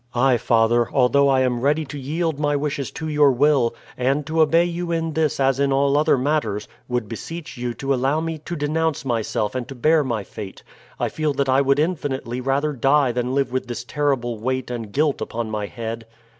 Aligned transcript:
"I, 0.15 0.37
father, 0.37 0.91
although 0.91 1.29
I 1.29 1.41
am 1.41 1.61
ready 1.61 1.85
to 1.85 1.99
yield 1.99 2.39
my 2.39 2.55
wishes 2.55 2.89
to 2.93 3.07
your 3.07 3.31
will, 3.31 3.75
and 3.95 4.25
to 4.25 4.41
obey 4.41 4.65
you 4.65 4.91
in 4.91 5.13
this 5.13 5.39
as 5.39 5.59
in 5.59 5.71
all 5.71 5.95
other 5.95 6.17
matters, 6.17 6.67
would 6.87 7.07
beseech 7.07 7.55
you 7.55 7.75
to 7.75 7.93
allow 7.93 8.19
me 8.19 8.39
to 8.39 8.55
denounce 8.55 9.05
myself 9.05 9.53
and 9.53 9.67
to 9.67 9.75
bear 9.75 10.03
my 10.03 10.23
fate. 10.23 10.63
I 10.99 11.07
feel 11.07 11.33
that 11.33 11.49
I 11.49 11.61
would 11.61 11.77
infinitely 11.77 12.41
rather 12.41 12.73
die 12.73 13.11
than 13.11 13.35
live 13.35 13.51
with 13.51 13.67
this 13.67 13.83
terrible 13.83 14.39
weight 14.39 14.71
and 14.71 14.91
guilt 14.91 15.21
upon 15.21 15.51
my 15.51 15.67
head." 15.67 16.07